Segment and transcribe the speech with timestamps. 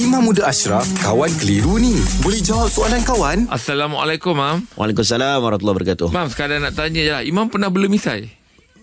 [0.00, 1.92] Imam Muda Ashraf, kawan keliru ni.
[2.24, 3.44] Boleh jawab soalan kawan?
[3.52, 4.64] Assalamualaikum, Mam.
[4.72, 6.08] Waalaikumsalam warahmatullahi wabarakatuh.
[6.08, 7.20] Mam, sekarang nak tanya je lah.
[7.20, 8.32] Imam pernah bela misai?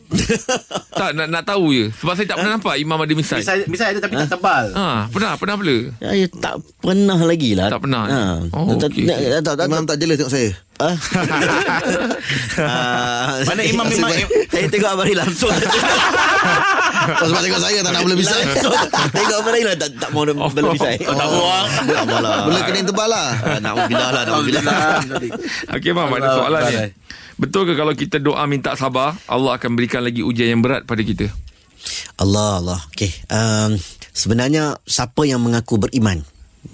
[0.99, 1.85] tak, nak, nak tahu je.
[1.95, 3.39] Sebab saya tak pernah nampak Imam ada misai.
[3.39, 4.65] Misal, misal ada tapi tak tebal.
[4.73, 5.77] Ha, pernah, pernah bela?
[6.01, 7.69] Ya, ya, tak pernah lagi lah.
[7.69, 8.03] Tak pernah?
[8.03, 8.21] Ha.
[8.51, 10.49] Oh, tak, okey, tak, tak, tak, tak, Imam tak jelas tengok saya.
[10.79, 10.95] Ah.
[12.59, 14.11] Ah, Mana imam memang
[14.47, 15.51] Saya tengok Abang langsung
[17.19, 18.35] Oh, sebab tengok saya tak nak boleh bisa.
[19.11, 20.47] Tengok Abang Ri lah Tak, tak mau Oh.
[20.47, 21.67] bela bisai Oh, tak buang.
[21.83, 23.27] Tak mau lah Boleh kena yang tebal lah.
[23.39, 24.63] Ah, Na'udzubillah lah Na'udzubillah
[25.75, 26.75] Okey, Mam, ada soalan ni.
[27.39, 30.99] Betul ke kalau kita doa minta sabar, Allah akan berikan lagi ujian yang berat pada
[30.99, 31.31] kita?
[32.19, 33.79] Allah Allah Okay um,
[34.11, 36.19] Sebenarnya Siapa yang mengaku beriman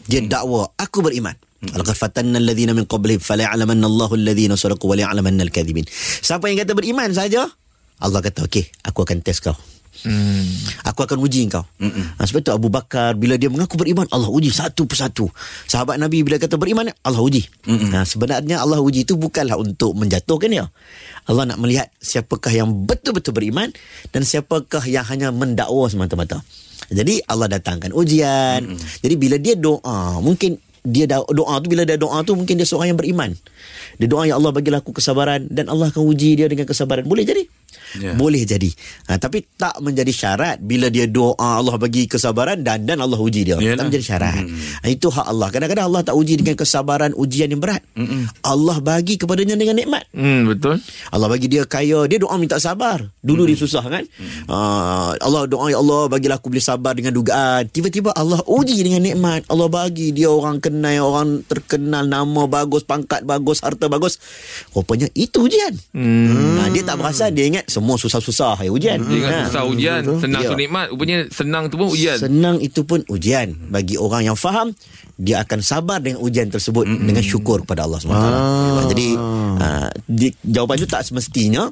[0.10, 1.38] Dia dakwa Aku beriman
[1.74, 5.88] Laqad fatanna alladhina min qablihim falaya'lamanna Allahu alladhina sadaqu wa la'lamanna al-kadhibin.
[6.22, 7.50] Siapa yang kata beriman saja
[7.98, 9.56] Allah kata okey aku akan test kau.
[10.04, 10.44] Hmm.
[10.92, 11.64] Aku akan uji kau.
[11.80, 15.32] Ha, sebab tu Abu Bakar bila dia mengaku beriman Allah uji satu persatu.
[15.66, 17.48] Sahabat Nabi bila kata beriman Allah uji.
[17.96, 20.66] Ha, sebenarnya Allah uji itu bukanlah untuk menjatuhkan dia.
[21.26, 23.72] Allah nak melihat siapakah yang betul-betul beriman
[24.12, 26.44] dan siapakah yang hanya mendakwa semata-mata.
[26.92, 28.62] Jadi Allah datangkan ujian.
[29.02, 32.94] Jadi bila dia doa mungkin dia doa tu bila dia doa tu mungkin dia seorang
[32.94, 33.34] yang beriman.
[33.98, 37.10] Dia doa ya Allah bagilah aku kesabaran dan Allah akan uji dia dengan kesabaran.
[37.10, 37.42] Boleh jadi.
[38.00, 38.14] Ya.
[38.16, 38.70] Boleh jadi.
[39.12, 43.48] Ha, tapi tak menjadi syarat bila dia doa Allah bagi kesabaran dan dan Allah uji
[43.48, 43.58] dia.
[43.58, 43.80] Yalah.
[43.80, 44.44] Tak menjadi syarat.
[44.82, 45.48] Ha, itu hak Allah.
[45.52, 47.82] Kadang-kadang Allah tak uji dengan kesabaran ujian yang berat.
[48.46, 50.04] Allah bagi kepadanya dengan nikmat.
[50.16, 50.80] Hmm, betul.
[51.12, 54.04] Allah bagi dia kaya Dia doa minta sabar Dulu dia susah kan
[54.50, 59.04] uh, Allah doa Ya Allah bagilah aku boleh sabar dengan dugaan Tiba-tiba Allah uji dengan
[59.04, 64.20] nikmat Allah bagi dia orang kenal Orang terkenal Nama bagus Pangkat bagus Harta bagus
[64.72, 66.62] Rupanya itu ujian hmm.
[66.64, 69.42] uh, Dia tak perasan Dia ingat semua susah-susah ya, ujian Dia ingat Ha.
[69.50, 70.50] susah ujian, senang Ya.
[70.50, 70.86] tu nikmat.
[70.90, 72.18] Rupanya senang tu pun ujian.
[72.18, 74.72] Senang itu pun ujian Bagi orang yang faham
[75.16, 78.86] Dia akan sabar dengan ujian tersebut mm Dengan syukur kepada Allah SWT ah.
[78.88, 81.68] Jadi uh, di, Jawapan itu tak semestinya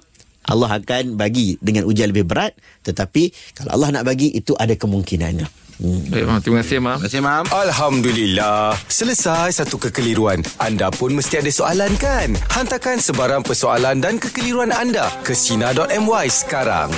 [0.49, 2.51] Allah akan bagi dengan ujian lebih berat
[2.83, 5.47] Tetapi Kalau Allah nak bagi Itu ada kemungkinannya
[5.79, 6.11] hmm.
[6.11, 6.39] Baik, Mam.
[6.43, 6.97] Terima kasih, Mam.
[6.99, 7.45] Terima kasih, Mam.
[7.51, 8.77] Alhamdulillah.
[8.87, 10.39] Selesai satu kekeliruan.
[10.61, 12.35] Anda pun mesti ada soalan kan?
[12.53, 16.93] Hantarkan sebarang persoalan dan kekeliruan anda ke Sina.my sekarang.